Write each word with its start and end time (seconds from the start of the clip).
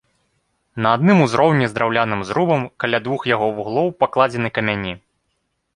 На 0.85 0.93
адным 0.99 1.17
узроўні 1.25 1.65
з 1.71 1.75
драўляным 1.77 2.23
зрубам 2.31 2.61
каля 2.85 3.01
двух 3.09 3.21
яго 3.35 3.47
вуглоў 3.61 3.87
пакладзены 4.05 4.49
камяні. 4.59 4.99